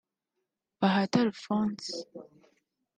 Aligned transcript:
Bahati 0.79 1.15
Alphonse 1.21 1.91